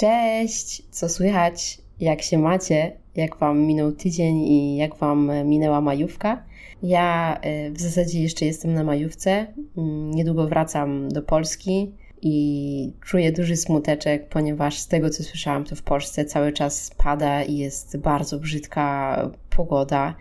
[0.00, 0.82] Cześć!
[0.90, 1.78] Co słychać?
[2.00, 2.92] Jak się macie?
[3.16, 6.42] Jak Wam minął tydzień i jak Wam minęła majówka?
[6.82, 9.46] Ja y, w zasadzie jeszcze jestem na majówce.
[9.76, 15.76] Mm, niedługo wracam do Polski i czuję duży smuteczek, ponieważ z tego co słyszałam, to
[15.76, 19.16] w Polsce cały czas pada i jest bardzo brzydka
[19.50, 20.14] pogoda.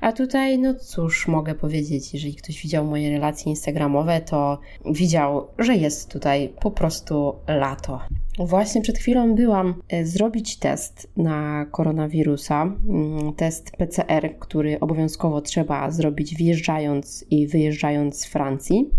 [0.00, 4.58] A tutaj, no cóż, mogę powiedzieć, jeżeli ktoś widział moje relacje instagramowe, to
[4.92, 8.00] widział, że jest tutaj po prostu lato.
[8.38, 15.90] Właśnie przed chwilą byłam e, zrobić test na koronawirusa, mm, test PCR, który obowiązkowo trzeba
[15.90, 18.90] zrobić wjeżdżając i wyjeżdżając z Francji.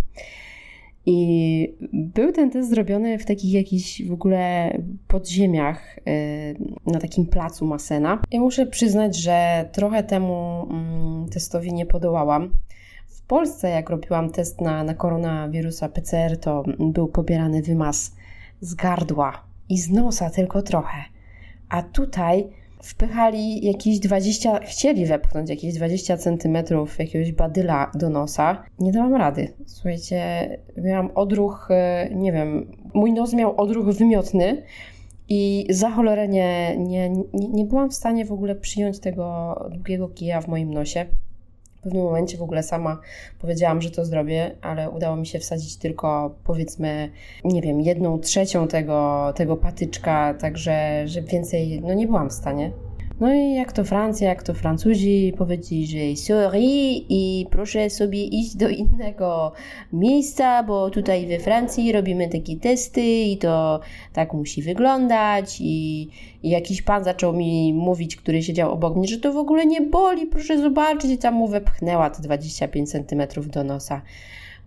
[1.06, 4.74] I był ten test zrobiony w takich jakichś w ogóle
[5.08, 6.02] podziemiach y,
[6.86, 8.22] na takim placu Masena.
[8.32, 12.52] Ja muszę przyznać, że trochę temu mm, testowi nie podołałam.
[13.08, 18.16] W Polsce, jak robiłam test na, na koronawirusa PCR, to był pobierany wymaz
[18.62, 20.98] z gardła i z nosa tylko trochę.
[21.70, 22.48] A tutaj
[22.84, 28.64] wpychali jakieś 20, chcieli wepchnąć jakieś 20 centymetrów jakiegoś badyla do nosa.
[28.80, 29.54] Nie dałam rady.
[29.66, 34.64] Słuchajcie, miałam odruch, e, nie wiem, mój nos miał odruch wymiotny
[35.30, 40.08] i za cholerę nie, nie, nie, nie byłam w stanie w ogóle przyjąć tego długiego
[40.10, 41.06] kija w moim nosie.
[41.82, 43.00] W pewnym momencie w ogóle sama
[43.40, 47.12] powiedziałam, że to zrobię, ale udało mi się wsadzić tylko powiedzmy,
[47.44, 52.72] nie wiem, jedną trzecią tego, tego patyczka, także że więcej no nie byłam w stanie.
[53.22, 56.62] No i jak to Francja, jak to Francuzi powiedzieli, że sorry
[57.10, 59.52] i proszę sobie iść do innego
[59.94, 63.80] miejsca, bo tutaj we Francji robimy takie testy i to
[64.14, 65.58] tak musi wyglądać.
[65.62, 66.08] I,
[66.44, 69.82] i jakiś pan zaczął mi mówić, który siedział obok mnie, że to w ogóle nie
[69.82, 71.12] boli, proszę zobaczyć.
[71.12, 74.02] I tam mu wepchnęła te 25 cm do nosa.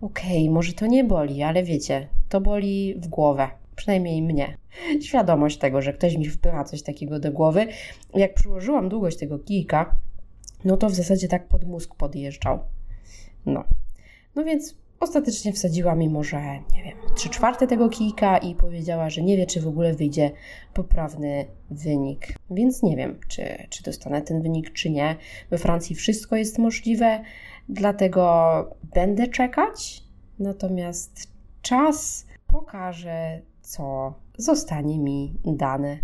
[0.01, 4.57] Okej, okay, może to nie boli, ale wiecie, to boli w głowę przynajmniej mnie,
[5.01, 7.67] świadomość tego, że ktoś mi wpycha coś takiego do głowy.
[8.13, 9.95] Jak przyłożyłam długość tego kijka,
[10.65, 12.59] no to w zasadzie tak pod mózg podjeżdżał.
[13.45, 13.63] No.
[14.35, 16.41] No więc ostatecznie wsadziła mi może,
[16.73, 20.31] nie wiem, trzy czwarte tego kijka i powiedziała, że nie wie, czy w ogóle wyjdzie
[20.73, 22.27] poprawny wynik.
[22.51, 25.15] Więc nie wiem, czy, czy dostanę ten wynik, czy nie.
[25.49, 27.23] We Francji wszystko jest możliwe,
[27.69, 30.03] dlatego będę czekać.
[30.39, 31.31] Natomiast
[31.61, 35.97] czas pokaże, co zostanie mi dane.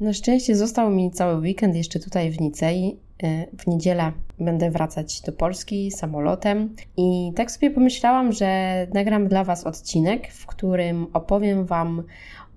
[0.00, 3.00] Na szczęście został mi cały weekend jeszcze tutaj w Nicei.
[3.22, 9.44] E, w niedzielę będę wracać do Polski samolotem i tak sobie pomyślałam, że nagram dla
[9.44, 12.02] Was odcinek, w którym opowiem Wam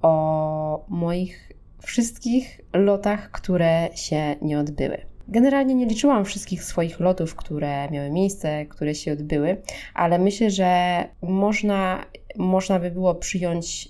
[0.02, 4.98] o moich wszystkich lotach, które się nie odbyły.
[5.28, 9.62] Generalnie nie liczyłam wszystkich swoich lotów, które miały miejsce, które się odbyły,
[9.94, 12.06] ale myślę, że można,
[12.38, 13.90] można by było przyjąć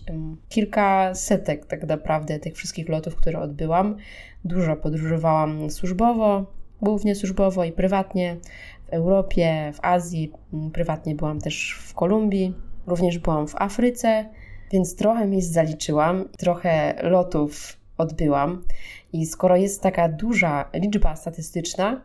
[0.49, 3.97] kilka setek tak naprawdę tych wszystkich lotów, które odbyłam.
[4.45, 6.45] Dużo podróżowałam służbowo,
[6.81, 8.37] głównie służbowo i prywatnie
[8.87, 10.33] w Europie, w Azji,
[10.73, 12.53] prywatnie byłam też w Kolumbii,
[12.87, 14.29] również byłam w Afryce,
[14.71, 18.63] więc trochę miejsc zaliczyłam, trochę lotów odbyłam.
[19.13, 22.01] I skoro jest taka duża liczba statystyczna,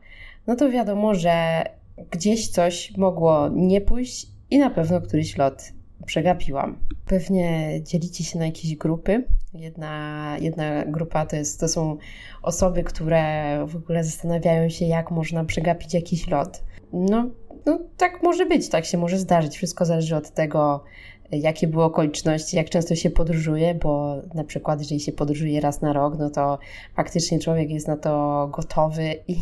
[0.47, 1.65] no to wiadomo, że
[2.11, 5.74] gdzieś coś mogło nie pójść i na pewno któryś lot
[6.07, 6.79] przegapiłam.
[7.07, 9.25] Pewnie dzielicie się na jakieś grupy.
[9.55, 11.97] Jedna, jedna grupa to, jest, to są
[12.43, 16.63] osoby, które w ogóle zastanawiają się, jak można przegapić jakiś lot.
[16.93, 17.31] No,
[17.67, 19.57] no tak może być, tak się może zdarzyć.
[19.57, 20.85] Wszystko zależy od tego,
[21.33, 25.93] jakie były okoliczności, jak często się podróżuje, bo na przykład jeżeli się podróżuje raz na
[25.93, 26.59] rok, no to
[26.97, 29.37] faktycznie człowiek jest na to gotowy i,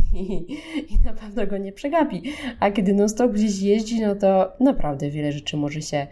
[0.93, 2.23] i na pewno go nie przegapi.
[2.61, 6.07] A kiedy non-stop gdzieś jeździ, no to naprawdę wiele rzeczy może się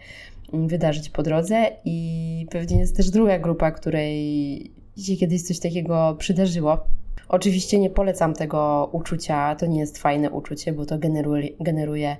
[0.53, 6.77] wydarzyć po drodze i pewnie jest też druga grupa, której się kiedyś coś takiego przydarzyło.
[7.31, 12.17] Oczywiście nie polecam tego uczucia, to nie jest fajne uczucie, bo to generuje, generuje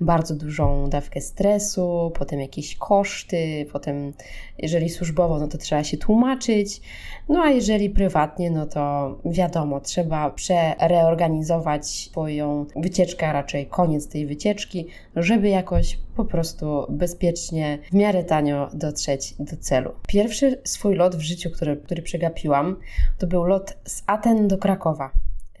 [0.00, 4.12] bardzo dużą dawkę stresu, potem jakieś koszty, potem
[4.58, 6.80] jeżeli służbowo, no to trzeba się tłumaczyć,
[7.28, 14.26] no a jeżeli prywatnie, no to wiadomo, trzeba przereorganizować swoją wycieczkę, a raczej koniec tej
[14.26, 19.92] wycieczki, żeby jakoś po prostu bezpiecznie, w miarę tanio dotrzeć do celu.
[20.08, 22.76] Pierwszy swój lot w życiu, który, który przegapiłam,
[23.18, 25.10] to był lot z Aten do Krakowa.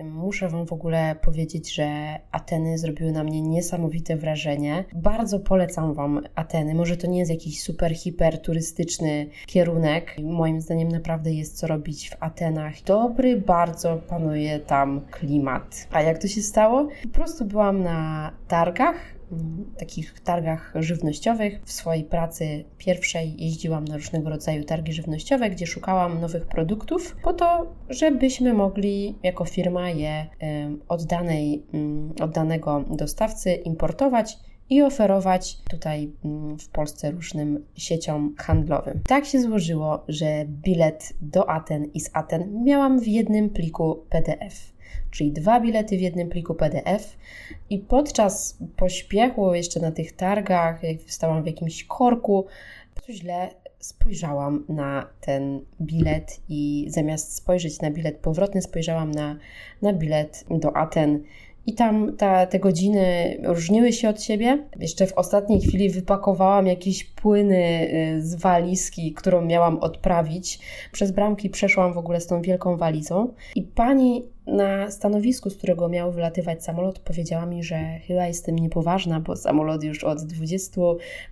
[0.00, 4.84] Muszę Wam w ogóle powiedzieć, że Ateny zrobiły na mnie niesamowite wrażenie.
[4.92, 6.74] Bardzo polecam Wam Ateny.
[6.74, 10.16] Może to nie jest jakiś super, hiper turystyczny kierunek.
[10.22, 12.82] Moim zdaniem naprawdę jest co robić w Atenach.
[12.82, 15.88] Dobry bardzo panuje tam klimat.
[15.92, 16.88] A jak to się stało?
[17.02, 19.13] Po prostu byłam na targach
[19.78, 21.60] takich targach żywnościowych.
[21.64, 27.32] W swojej pracy pierwszej jeździłam na różnego rodzaju targi żywnościowe, gdzie szukałam nowych produktów po
[27.32, 30.26] to, żebyśmy mogli jako firma je
[30.88, 34.38] od, danej, mm, od danego dostawcy importować
[34.70, 39.00] i oferować tutaj mm, w Polsce różnym sieciom handlowym.
[39.08, 44.73] Tak się złożyło, że bilet do Aten i z Aten miałam w jednym pliku PDF
[45.10, 47.16] czyli dwa bilety w jednym pliku PDF.
[47.70, 52.46] I podczas pośpiechu, jeszcze na tych targach, jak stałam w jakimś korku,
[52.94, 59.38] to źle spojrzałam na ten bilet i zamiast spojrzeć na bilet powrotny, spojrzałam na,
[59.82, 61.22] na bilet do Aten
[61.66, 64.58] i tam ta, te godziny różniły się od siebie.
[64.80, 70.58] Jeszcze w ostatniej chwili wypakowałam jakieś płyny y, z walizki, którą miałam odprawić.
[70.92, 73.32] Przez bramki przeszłam w ogóle z tą wielką walizą.
[73.54, 79.20] I pani na stanowisku, z którego miał wylatywać samolot, powiedziała mi, że chyba jestem niepoważna,
[79.20, 80.80] bo samolot już od 20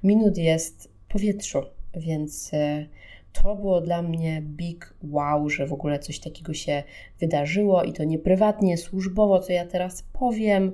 [0.05, 1.63] minut jest w powietrzu.
[1.95, 2.89] Więc y,
[3.33, 6.83] to było dla mnie big wow, że w ogóle coś takiego się
[7.21, 10.73] wydarzyło i to nie prywatnie, służbowo, co ja teraz powiem,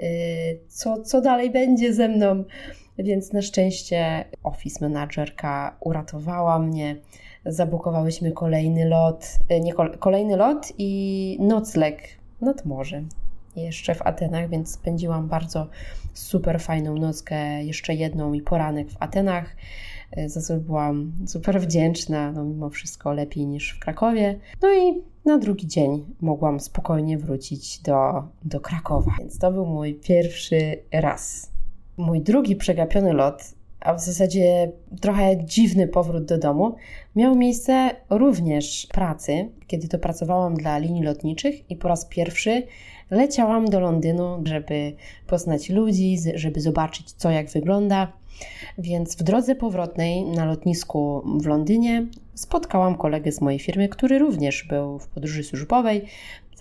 [0.00, 2.44] y, co, co dalej będzie ze mną.
[2.98, 6.96] Więc na szczęście office managerka uratowała mnie.
[7.46, 12.02] Zabukowałyśmy kolejny lot, y, nie, kolejny lot i nocleg
[12.40, 13.08] nad morzem.
[13.56, 15.66] Jeszcze w Atenach, więc spędziłam bardzo
[16.14, 19.56] super fajną nockę, jeszcze jedną i poranek w Atenach.
[20.12, 24.38] E, za co byłam super wdzięczna, no mimo wszystko lepiej niż w Krakowie.
[24.62, 29.12] No i na drugi dzień mogłam spokojnie wrócić do, do Krakowa.
[29.18, 31.50] Więc to był mój pierwszy raz.
[31.96, 36.76] Mój drugi przegapiony lot, a w zasadzie trochę dziwny powrót do domu,
[37.16, 42.62] miał miejsce również pracy, kiedy to pracowałam dla linii lotniczych i po raz pierwszy
[43.10, 44.92] leciałam do Londynu, żeby
[45.26, 48.12] poznać ludzi, żeby zobaczyć co jak wygląda.
[48.78, 54.64] Więc w drodze powrotnej na lotnisku w Londynie spotkałam kolegę z mojej firmy, który również
[54.64, 56.04] był w podróży służbowej.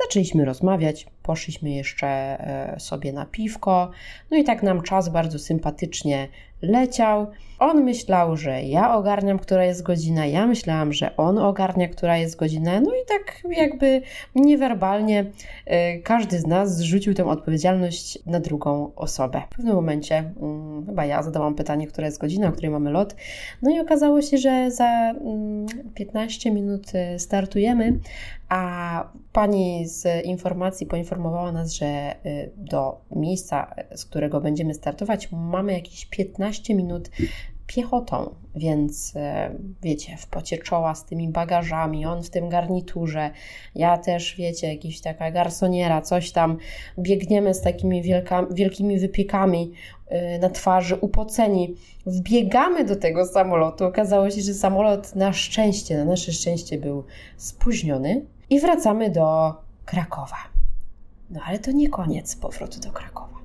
[0.04, 3.92] Zaczęliśmy rozmawiać, poszliśmy jeszcze e, sobie na piwko,
[4.32, 6.28] no i tak nam czas bardzo sympatycznie
[6.62, 7.28] leciał.
[7.60, 12.36] On myślał, że ja ogarniam, która jest godzina, ja myślałam, że on ogarnia, która jest
[12.36, 14.02] godzina, no i tak jakby
[14.36, 15.26] niewerbalnie
[15.68, 19.42] y, każdy z nas zrzucił tę odpowiedzialność na drugą osobę.
[19.52, 20.20] W pewnym momencie
[20.84, 23.16] y, chyba ja zadałam pytanie, która jest godzina, o której mamy lot,
[23.62, 28.00] no i okazało się, że za y, 15 minut y, startujemy,
[28.50, 29.04] a
[29.34, 36.06] pani z informacji poinformowała nas, że y, do miejsca, z którego będziemy startować, mamy jakieś
[36.06, 37.10] 15 minut
[37.70, 43.32] piechotą, więc e, wiecie, w pocie czoła z tymi bagażami, on w tym garniturze,
[43.76, 46.58] ja też, wiecie, jakiś taka garsoniera, coś tam,
[47.00, 49.72] biegniemy z takimi wielka, wielkimi wypiekami
[50.08, 51.76] e, na twarzy, upoceni,
[52.06, 57.04] wbiegamy do tego samolotu, okazało się, że samolot na szczęście, na nasze szczęście był
[57.38, 58.26] spóźniony.
[58.50, 59.54] I wracamy do
[59.86, 60.38] Krakowa.
[61.30, 63.38] No ale to nie koniec powrotu do Krakowa.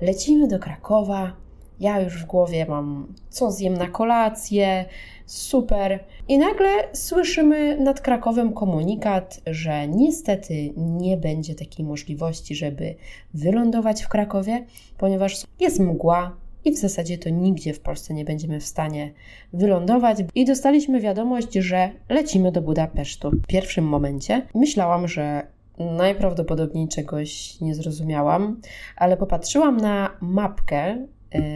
[0.00, 1.32] Lecimy do Krakowa,
[1.80, 4.84] ja już w głowie mam, co zjem na kolację,
[5.26, 6.04] super.
[6.28, 12.94] I nagle słyszymy nad Krakowem komunikat, że niestety nie będzie takiej możliwości, żeby
[13.34, 14.64] wylądować w Krakowie,
[14.98, 19.12] ponieważ jest mgła, i w zasadzie to nigdzie w Polsce nie będziemy w stanie
[19.52, 20.18] wylądować.
[20.34, 23.30] I dostaliśmy wiadomość, że lecimy do Budapesztu.
[23.30, 25.46] W pierwszym momencie myślałam, że
[25.78, 28.60] najprawdopodobniej czegoś nie zrozumiałam,
[28.96, 31.06] ale popatrzyłam na mapkę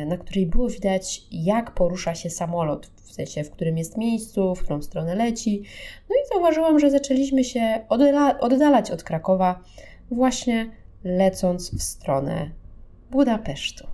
[0.07, 4.63] na której było widać, jak porusza się samolot, w sensie w którym jest miejscu, w
[4.63, 5.63] którą stronę leci.
[6.11, 7.85] No i zauważyłam, że zaczęliśmy się
[8.41, 9.61] oddalać od Krakowa,
[10.11, 10.71] właśnie
[11.05, 12.51] lecąc w stronę
[13.11, 13.87] Budapesztu.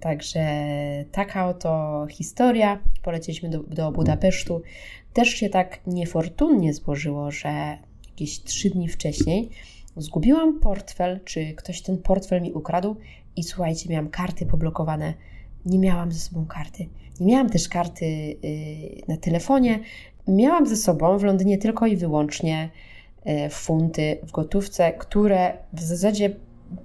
[0.00, 0.44] Także
[1.12, 2.78] taka oto historia.
[3.02, 4.62] Polecieliśmy do, do Budapesztu.
[5.12, 7.78] Też się tak niefortunnie złożyło, że
[8.10, 9.50] jakieś trzy dni wcześniej
[9.96, 12.96] zgubiłam portfel, czy ktoś ten portfel mi ukradł
[13.36, 15.14] i słuchajcie, miałam karty poblokowane.
[15.66, 16.88] Nie miałam ze sobą karty.
[17.20, 18.36] Nie miałam też karty yy,
[19.08, 19.78] na telefonie.
[20.28, 22.70] Miałam ze sobą w Londynie tylko i wyłącznie
[23.24, 26.36] yy, funty w gotówce, które w zasadzie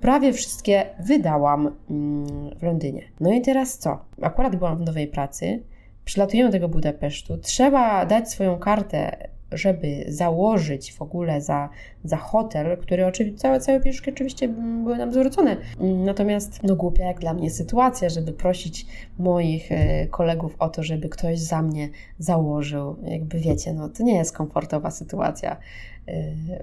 [0.01, 3.04] prawie wszystkie wydałam yy, w Londynie.
[3.20, 4.00] No i teraz co?
[4.22, 5.63] Akurat byłam w nowej pracy.
[6.06, 7.38] Przylatujemy do tego Budapesztu.
[7.38, 11.70] Trzeba dać swoją kartę żeby założyć w ogóle za,
[12.04, 14.48] za hotel, który oczywiście, całe, całe pieniążki oczywiście
[14.84, 15.58] były nam zwrócone.
[15.80, 18.86] Natomiast no głupia jak dla mnie sytuacja, żeby prosić
[19.20, 21.89] moich e, kolegów o to, żeby ktoś za mnie
[22.20, 22.96] założył.
[23.04, 25.58] Jakby wiecie, no to nie jest komfortowa sytuacja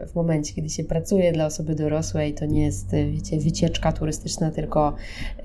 [0.07, 4.95] w momencie, kiedy się pracuje dla osoby dorosłej, to nie jest, wiecie, wycieczka turystyczna, tylko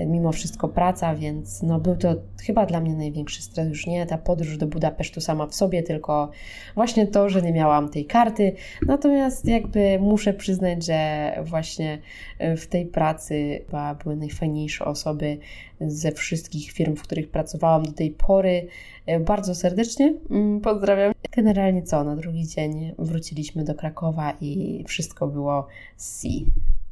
[0.07, 2.15] mimo wszystko praca, więc no był to
[2.45, 6.31] chyba dla mnie największy stres, już nie ta podróż do Budapesztu sama w sobie, tylko
[6.75, 8.55] właśnie to, że nie miałam tej karty.
[8.87, 11.99] Natomiast jakby muszę przyznać, że właśnie
[12.57, 15.37] w tej pracy chyba były najfajniejsze osoby
[15.81, 18.67] ze wszystkich firm, w których pracowałam do tej pory.
[19.19, 21.13] Bardzo serdecznie mm, pozdrawiam.
[21.35, 26.45] Generalnie co, na drugi dzień wróciliśmy do Krakowa i wszystko było si.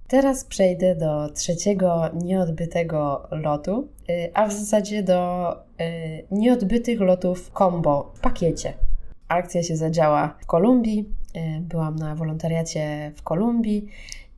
[0.08, 5.58] Teraz przejdę do trzeciego nieodbytego lotu, y, a w zasadzie do y,
[6.32, 8.74] nieodbytych lotów combo w pakiecie.
[9.28, 11.06] Akcja się zadziała w Kolumbii.
[11.62, 13.88] Byłam na wolontariacie w Kolumbii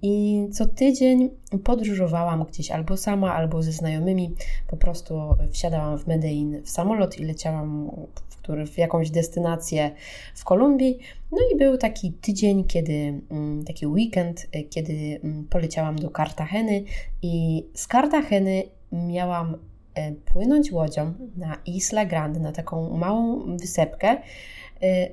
[0.01, 1.29] i co tydzień
[1.63, 4.35] podróżowałam gdzieś albo sama, albo ze znajomymi.
[4.67, 7.91] Po prostu wsiadałam w Medellin w samolot i leciałam
[8.29, 9.91] w, który, w jakąś destynację
[10.35, 10.99] w Kolumbii.
[11.31, 16.83] No i był taki tydzień, kiedy, mm, taki weekend, kiedy mm, poleciałam do Cartageny
[17.21, 19.57] i z Cartageny miałam
[19.95, 24.19] e, płynąć łodzią na Isla Grande, na taką małą wysepkę, e,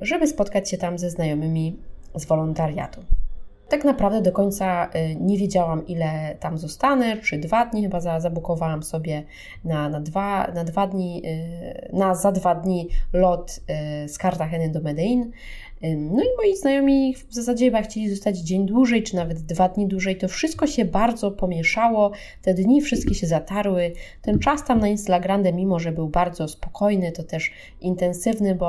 [0.01, 1.77] żeby spotkać się tam ze znajomymi
[2.15, 3.01] z wolontariatu.
[3.69, 8.83] Tak naprawdę do końca y, nie wiedziałam, ile tam zostanę, czy dwa dni, chyba zabukowałam
[8.83, 9.23] sobie
[9.65, 13.61] na, na, dwa, na dwa dni, y, na za dwa dni lot
[14.05, 15.31] y, z Cartageny do Medellin.
[15.83, 19.87] No i moi znajomi w zasadzie chyba chcieli zostać dzień dłużej, czy nawet dwa dni
[19.87, 20.17] dłużej.
[20.17, 23.93] To wszystko się bardzo pomieszało, te dni wszystkie się zatarły.
[24.23, 28.67] Ten czas tam na Instagramie, mimo że był bardzo spokojny, to też intensywny, bo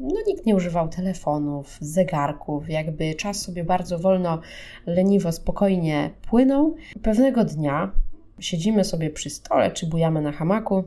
[0.00, 4.40] no, nikt nie używał telefonów, zegarków, jakby czas sobie bardzo wolno,
[4.86, 6.74] leniwo, spokojnie płynął.
[7.02, 7.92] Pewnego dnia
[8.40, 10.84] siedzimy sobie przy stole, czy bujamy na hamaku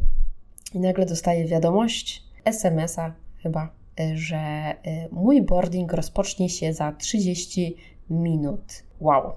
[0.74, 7.76] i nagle dostaję wiadomość, SMS-a chyba że y, mój boarding rozpocznie się za 30
[8.10, 8.84] minut.
[9.00, 9.34] Wow.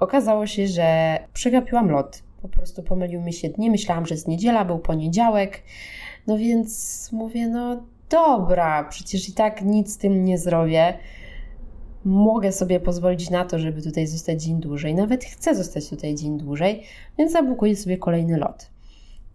[0.00, 2.22] Okazało się, że przegapiłam lot.
[2.42, 3.70] Po prostu pomylił mi się dni.
[3.70, 5.62] Myślałam, że jest niedziela, był poniedziałek.
[6.26, 10.98] No więc mówię, no dobra, przecież i tak nic z tym nie zrobię.
[12.04, 14.94] Mogę sobie pozwolić na to, żeby tutaj zostać dzień dłużej.
[14.94, 16.82] Nawet chcę zostać tutaj dzień dłużej,
[17.18, 18.75] więc zabukuję sobie kolejny lot.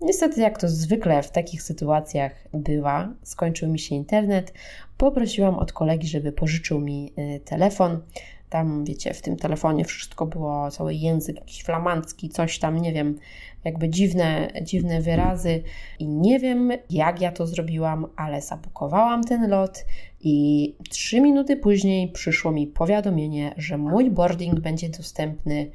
[0.01, 4.53] Niestety, jak to zwykle w takich sytuacjach bywa, skończył mi się internet.
[4.97, 8.01] Poprosiłam od kolegi, żeby pożyczył mi y, telefon.
[8.49, 13.19] Tam, wiecie, w tym telefonie wszystko było, cały język jakiś flamandzki, coś tam, nie wiem,
[13.63, 15.63] jakby dziwne, dziwne wyrazy.
[15.99, 19.85] I nie wiem, jak ja to zrobiłam, ale zabukowałam ten lot
[20.21, 25.71] i trzy minuty później przyszło mi powiadomienie, że mój boarding będzie dostępny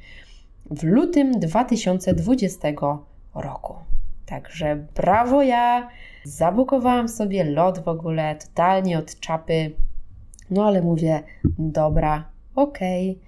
[0.71, 2.67] w lutym 2020
[3.35, 3.96] roku.
[4.27, 5.89] Także brawo ja,
[6.23, 9.71] zabukowałam sobie lot w ogóle totalnie od czapy.
[10.49, 11.23] No ale mówię,
[11.59, 13.11] dobra, okej.
[13.11, 13.27] Okay.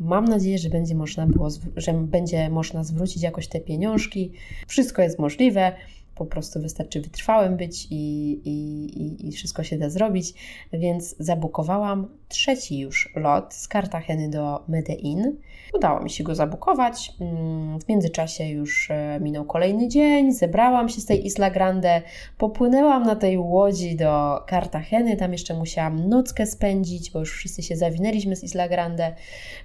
[0.00, 4.32] Mam nadzieję, że będzie można było, że będzie można zwrócić jakoś te pieniążki.
[4.66, 5.72] Wszystko jest możliwe
[6.16, 10.34] po prostu wystarczy wytrwałym być i, i, i wszystko się da zrobić,
[10.72, 15.36] więc zabukowałam trzeci już lot z Cartageny do Medellin.
[15.74, 17.12] Udało mi się go zabukować.
[17.20, 22.02] Mm, w międzyczasie już e, minął kolejny dzień, zebrałam się z tej Isla Grande,
[22.38, 27.76] popłynęłam na tej łodzi do Cartageny, tam jeszcze musiałam nockę spędzić, bo już wszyscy się
[27.76, 29.14] zawinęliśmy z Isla Grande,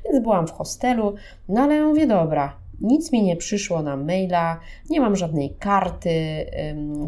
[0.06, 1.16] więc byłam w hostelu,
[1.50, 4.60] no ale mówię, dobra, nic mi nie przyszło na maila,
[4.90, 6.46] nie mam żadnej karty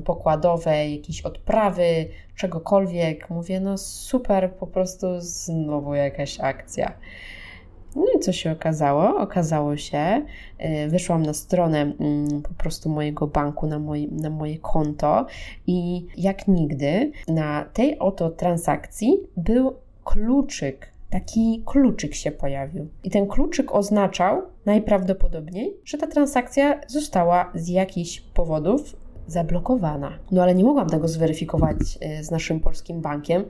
[0.06, 3.30] pokładowej, jakiejś odprawy, czegokolwiek.
[3.30, 6.94] Mówię, no super, po prostu znowu jakaś akcja.
[7.96, 9.18] No i co się okazało?
[9.18, 10.26] Okazało się,
[10.60, 11.94] yy, wyszłam na stronę
[12.32, 15.26] yy, po prostu mojego banku, na, moj, na moje konto
[15.68, 22.88] i jak nigdy na tej oto transakcji był kluczyk taki kluczyk się pojawił.
[23.04, 28.96] I ten kluczyk oznaczał najprawdopodobniej, że ta transakcja została z jakichś powodów
[29.28, 30.20] zablokowana.
[30.32, 33.46] No ale nie mogłam tego zweryfikować e, z naszym polskim bankiem,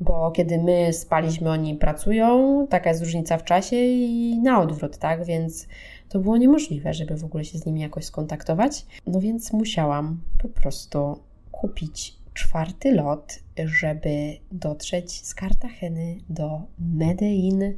[0.00, 5.24] bo kiedy my spaliśmy, oni pracują, taka jest różnica w czasie i na odwrót, tak?
[5.24, 5.66] Więc
[6.08, 8.86] to było niemożliwe, żeby w ogóle się z nimi jakoś skontaktować.
[9.06, 11.18] No więc musiałam po prostu
[11.52, 17.74] kupić czwarty lot, żeby dotrzeć z Cartageny do Medellin.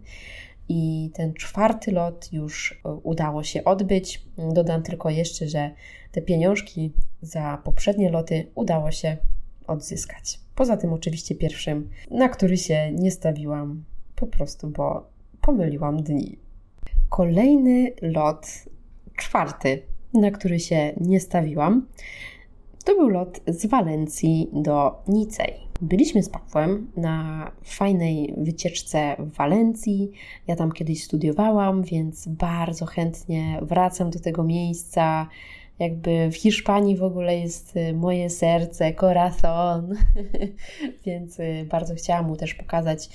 [0.68, 4.22] I ten czwarty lot już e, udało się odbyć.
[4.54, 5.70] Dodam tylko jeszcze, że
[6.12, 9.16] te pieniążki za poprzednie loty udało się
[9.66, 10.40] odzyskać.
[10.54, 13.84] Poza tym, oczywiście, pierwszym, na który się nie stawiłam,
[14.16, 16.38] po prostu, bo pomyliłam dni.
[17.08, 18.46] Kolejny lot,
[19.16, 19.82] czwarty,
[20.14, 21.86] na który się nie stawiłam,
[22.90, 25.54] to był lot z Walencji do Nicei.
[25.80, 30.10] Byliśmy z Pawłem na fajnej wycieczce w Walencji.
[30.46, 35.26] Ja tam kiedyś studiowałam, więc bardzo chętnie wracam do tego miejsca
[35.80, 39.94] jakby w Hiszpanii w ogóle jest y, moje serce, corazon,
[41.06, 43.08] więc y, bardzo chciałam mu też pokazać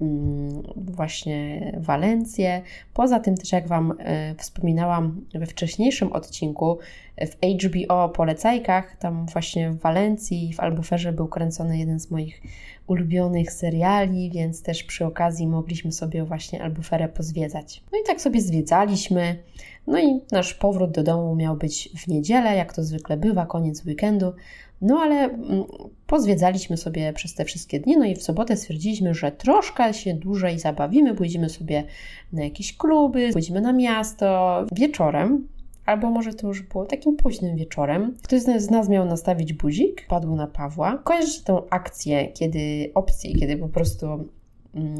[0.00, 2.62] mm, właśnie Walencję.
[2.94, 6.78] Poza tym też, jak Wam y, wspominałam we wcześniejszym odcinku,
[7.20, 12.42] w HBO polecajkach, tam właśnie w Walencji, w Albuferze był kręcony jeden z moich
[12.86, 17.82] ulubionych seriali, więc też przy okazji mogliśmy sobie właśnie Albuferę pozwiedzać.
[17.92, 19.38] No i tak sobie zwiedzaliśmy.
[19.86, 23.84] No i nasz powrót do domu miał być w niedzielę, jak to zwykle bywa, koniec
[23.86, 24.32] weekendu.
[24.80, 25.64] No ale mm,
[26.06, 30.58] pozwiedzaliśmy sobie przez te wszystkie dni, no i w sobotę stwierdziliśmy, że troszkę się dłużej
[30.58, 31.84] zabawimy, pójdziemy sobie
[32.32, 34.66] na jakieś kluby, pójdziemy na miasto.
[34.72, 35.48] Wieczorem
[35.86, 38.16] albo może to już było takim późnym wieczorem.
[38.22, 40.98] Ktoś z nas miał nastawić buzik, padł na Pawła.
[40.98, 44.28] Kojarzycie tą akcję, kiedy opcję, kiedy po prostu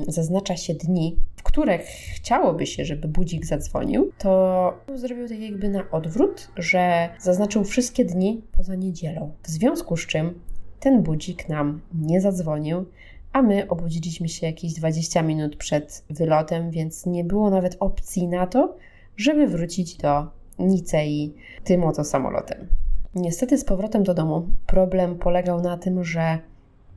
[0.08, 1.78] zaznacza się dni, w które
[2.14, 8.42] chciałoby się, żeby budzik zadzwonił, to zrobił tak jakby na odwrót, że zaznaczył wszystkie dni
[8.56, 9.32] poza niedzielą.
[9.42, 10.40] W związku z czym
[10.80, 12.84] ten budzik nam nie zadzwonił,
[13.32, 18.46] a my obudziliśmy się jakieś 20 minut przed wylotem, więc nie było nawet opcji na
[18.46, 18.76] to,
[19.16, 20.26] żeby wrócić do
[20.58, 22.66] Nicei tym oto samolotem.
[23.14, 26.38] Niestety z powrotem do domu problem polegał na tym, że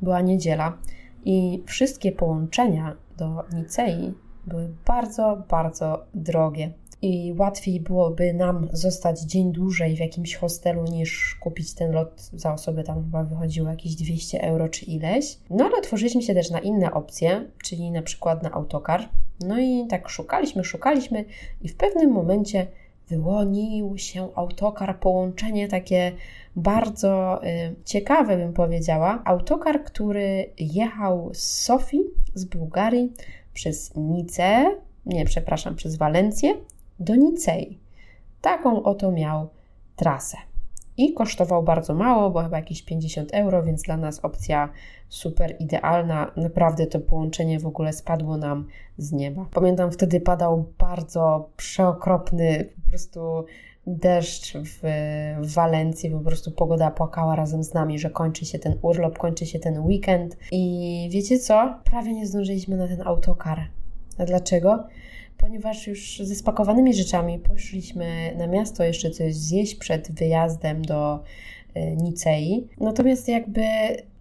[0.01, 0.77] była niedziela
[1.25, 4.13] i wszystkie połączenia do Nicei
[4.47, 6.73] były bardzo, bardzo drogie.
[7.01, 12.53] I łatwiej byłoby nam zostać dzień dłużej w jakimś hostelu niż kupić ten lot za
[12.53, 12.83] osobę.
[12.83, 15.37] Tam chyba wychodziło jakieś 200 euro czy ileś.
[15.49, 19.09] No ale otworzyliśmy się też na inne opcje, czyli na przykład na autokar.
[19.39, 21.25] No i tak szukaliśmy, szukaliśmy
[21.61, 22.67] i w pewnym momencie
[23.07, 26.11] wyłonił się autokar, połączenie takie
[26.55, 29.21] bardzo y, ciekawe, bym powiedziała.
[29.25, 32.01] Autokar, który jechał z Sofii,
[32.33, 33.13] z Bułgarii,
[33.53, 36.53] przez Nicę, nie, przepraszam, przez Walencję
[36.99, 37.79] do Nicei.
[38.41, 39.49] Taką oto miał
[39.95, 40.37] trasę.
[40.97, 44.69] I kosztował bardzo mało, bo chyba jakieś 50 euro, więc dla nas opcja
[45.09, 46.31] super idealna.
[46.35, 49.45] Naprawdę to połączenie w ogóle spadło nam z nieba.
[49.53, 53.45] Pamiętam, wtedy padał bardzo przeokropny, po prostu
[53.87, 54.81] deszcz w,
[55.53, 59.59] Walencji, po prostu pogoda płakała razem z nami, że kończy się ten urlop, kończy się
[59.59, 60.37] ten weekend.
[60.51, 61.79] I wiecie co?
[61.83, 63.61] Prawie nie zdążyliśmy na ten autokar.
[64.17, 64.87] A dlaczego?
[65.37, 71.23] Ponieważ już ze spakowanymi rzeczami poszliśmy na miasto jeszcze coś zjeść przed wyjazdem do
[71.73, 72.67] e, Nicei.
[72.79, 73.61] Natomiast jakby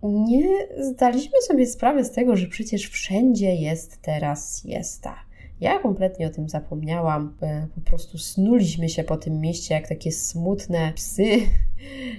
[0.03, 0.49] nie
[0.79, 5.24] zdaliśmy sobie sprawy z tego, że przecież wszędzie jest teraz siesta.
[5.61, 7.37] Ja kompletnie o tym zapomniałam.
[7.43, 11.25] E, po prostu snuliśmy się po tym mieście jak takie smutne psy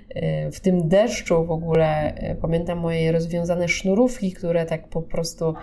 [0.10, 2.16] e, w tym deszczu w ogóle.
[2.16, 5.54] E, pamiętam moje rozwiązane sznurówki, które tak po prostu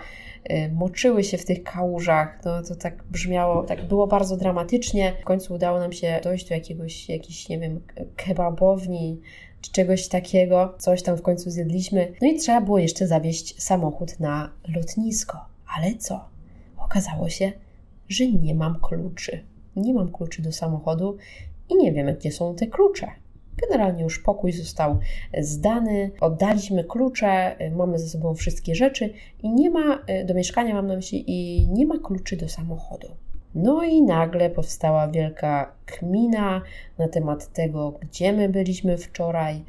[0.71, 2.39] moczyły się w tych kałużach.
[2.45, 5.13] No to tak brzmiało, tak było bardzo dramatycznie.
[5.21, 7.81] W końcu udało nam się dojść do jakiegoś, jakiś, nie wiem,
[8.15, 9.21] kebabowni
[9.61, 10.75] czy czegoś takiego.
[10.77, 12.13] Coś tam w końcu zjedliśmy.
[12.21, 15.37] No i trzeba było jeszcze zawieźć samochód na lotnisko.
[15.77, 16.25] Ale co?
[16.77, 17.51] Okazało się,
[18.09, 19.39] że nie mam kluczy.
[19.75, 21.17] Nie mam kluczy do samochodu
[21.69, 23.07] i nie wiemy, gdzie są te klucze.
[23.57, 24.99] Generalnie już pokój został
[25.41, 29.13] zdany, oddaliśmy klucze, mamy ze sobą wszystkie rzeczy
[29.43, 33.07] i nie ma do mieszkania, mam na myśli, i nie ma kluczy do samochodu.
[33.55, 36.61] No i nagle powstała wielka kmina
[36.97, 39.63] na temat tego, gdzie my byliśmy wczoraj,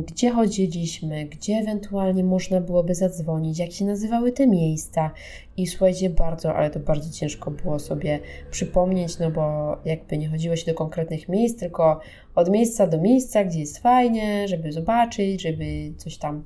[0.00, 5.10] gdzie chodziliśmy, gdzie ewentualnie można byłoby zadzwonić, jak się nazywały te miejsca.
[5.56, 10.56] I słuchajcie, bardzo, ale to bardzo ciężko było sobie przypomnieć, no bo jakby nie chodziło
[10.56, 12.00] się do konkretnych miejsc, tylko
[12.34, 16.44] od miejsca do miejsca, gdzie jest fajnie, żeby zobaczyć, żeby coś tam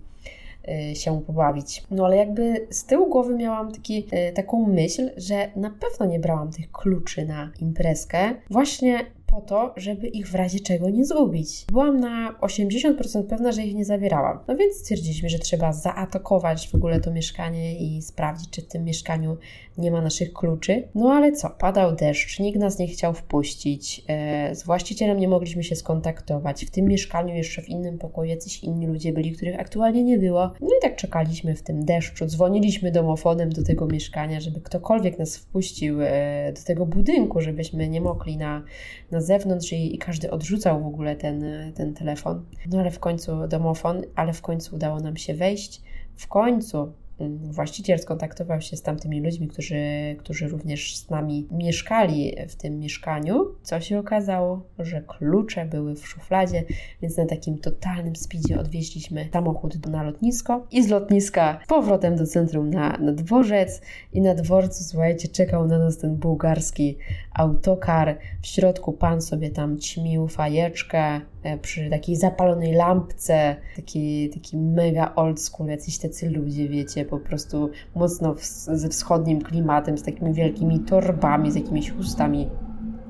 [0.90, 1.82] y, się pobawić.
[1.90, 6.20] No ale jakby z tyłu głowy miałam taki, y, taką myśl, że na pewno nie
[6.20, 11.64] brałam tych kluczy na imprezkę, właśnie po to, żeby ich w razie czego nie zgubić.
[11.72, 14.38] Byłam na 80% pewna, że ich nie zabierałam.
[14.48, 18.84] No więc stwierdziliśmy, że trzeba zaatakować w ogóle to mieszkanie i sprawdzić, czy w tym
[18.84, 19.36] mieszkaniu
[19.78, 20.88] nie ma naszych kluczy.
[20.94, 21.50] No ale co?
[21.50, 26.64] Padał deszcz, nikt nas nie chciał wpuścić, e, z właścicielem nie mogliśmy się skontaktować.
[26.64, 30.52] W tym mieszkaniu jeszcze w innym pokoju jacyś inni ludzie byli, których aktualnie nie było.
[30.60, 35.36] No i tak czekaliśmy w tym deszczu, dzwoniliśmy domofonem do tego mieszkania, żeby ktokolwiek nas
[35.36, 38.62] wpuścił e, do tego budynku, żebyśmy nie mogli na,
[39.10, 42.44] na zewnątrz i, i każdy odrzucał w ogóle ten, ten telefon.
[42.70, 45.82] No ale w końcu domofon, ale w końcu udało nam się wejść.
[46.16, 46.92] W końcu
[47.50, 49.76] właściciel skontaktował się z tamtymi ludźmi, którzy,
[50.18, 56.08] którzy również z nami mieszkali w tym mieszkaniu, co się okazało, że klucze były w
[56.08, 56.64] szufladzie,
[57.02, 62.70] więc na takim totalnym speedzie odwieźliśmy samochód na lotnisko i z lotniska powrotem do centrum
[62.70, 66.98] na, na dworzec i na dworcu, słuchajcie, czekał na nas ten bułgarski
[67.34, 68.18] autokar.
[68.42, 71.20] W środku pan sobie tam ćmił fajeczkę
[71.62, 77.70] przy takiej zapalonej lampce, taki, taki mega old school, jacyś tacy ludzie, wiecie, po prostu
[77.94, 82.50] mocno w, ze wschodnim klimatem, z takimi wielkimi torbami, z jakimiś chustami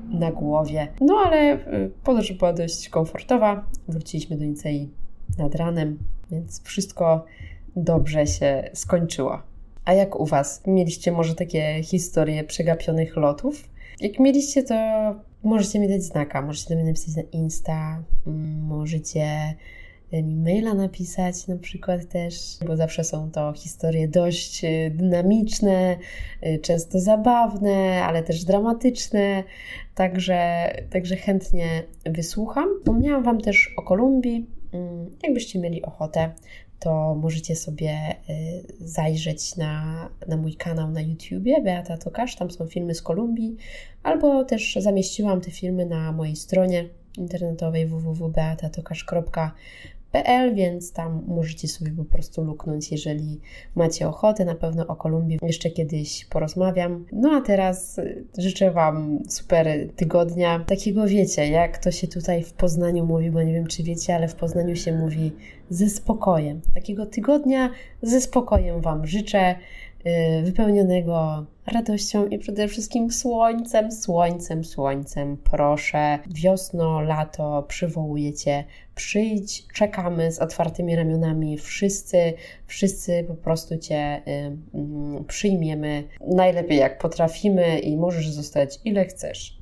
[0.09, 0.87] na głowie.
[1.01, 3.65] No ale e, podróż była dość komfortowa.
[3.87, 4.89] Wróciliśmy do Nicei
[5.37, 5.97] nad ranem,
[6.31, 7.25] więc wszystko
[7.75, 9.41] dobrze się skończyło.
[9.85, 10.61] A jak u Was?
[10.67, 13.69] Mieliście może takie historie przegapionych lotów?
[14.01, 14.75] Jak mieliście, to
[15.43, 16.41] możecie mi dać znaka.
[16.41, 19.55] Możecie do mnie napisać na Insta, mm, możecie
[20.13, 25.97] mi maila napisać na przykład też, bo zawsze są to historie dość y, dynamiczne,
[26.45, 29.43] y, często zabawne, ale też dramatyczne,
[29.95, 32.69] także, także chętnie wysłucham.
[32.79, 34.56] Wspomniałam Wam też o Kolumbii.
[34.77, 36.31] Mm, jakbyście mieli ochotę,
[36.79, 42.67] to możecie sobie y, zajrzeć na, na mój kanał na YouTubie, Beata Tokarz, tam są
[42.67, 43.57] filmy z Kolumbii,
[44.03, 49.51] albo też zamieściłam te filmy na mojej stronie internetowej www.beatatokarz.pl
[50.11, 53.39] PL, więc tam możecie sobie po prostu luknąć, jeżeli
[53.75, 54.45] macie ochotę.
[54.45, 57.05] Na pewno o Kolumbii jeszcze kiedyś porozmawiam.
[57.11, 60.59] No a teraz y, życzę Wam super tygodnia.
[60.67, 64.27] Takiego wiecie, jak to się tutaj w Poznaniu mówi, bo nie wiem czy wiecie, ale
[64.27, 65.31] w Poznaniu się mówi
[65.69, 66.61] ze spokojem.
[66.73, 67.69] Takiego tygodnia
[68.01, 69.55] ze spokojem Wam życzę.
[70.07, 75.37] Y, wypełnionego radością i przede wszystkim słońcem, słońcem, słońcem.
[75.37, 78.63] Proszę, wiosno, lato, przywołujecie,
[78.95, 82.33] przyjdź, czekamy z otwartymi ramionami, wszyscy,
[82.67, 84.31] wszyscy po prostu Cię y,
[85.21, 89.57] y, przyjmiemy najlepiej jak potrafimy i możesz zostać ile chcesz.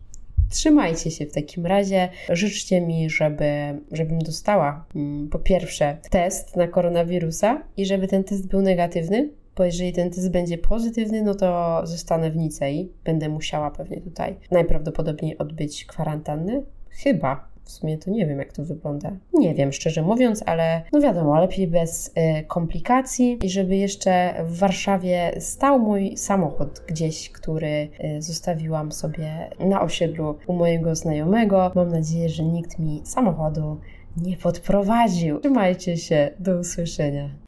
[0.49, 2.09] Trzymajcie się w takim razie.
[2.29, 3.45] Życzcie mi, żeby,
[3.91, 9.63] żebym dostała mm, po pierwsze test na koronawirusa i żeby ten test był negatywny, bo
[9.63, 12.91] jeżeli ten test będzie pozytywny, no to zostanę w Nicei.
[13.03, 16.61] Będę musiała pewnie tutaj najprawdopodobniej odbyć kwarantannę.
[16.89, 17.55] Chyba.
[17.63, 19.11] W sumie to nie wiem, jak to wygląda.
[19.33, 22.11] Nie wiem, szczerze mówiąc, ale no wiadomo, lepiej bez y,
[22.47, 29.81] komplikacji i żeby jeszcze w Warszawie stał mój samochód gdzieś, który y, zostawiłam sobie na
[29.81, 31.71] osiedlu u mojego znajomego.
[31.75, 33.79] Mam nadzieję, że nikt mi samochodu
[34.17, 35.39] nie podprowadził.
[35.39, 37.44] Trzymajcie się, do usłyszenia.